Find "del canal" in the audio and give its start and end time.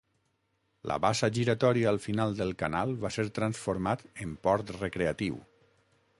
2.39-2.95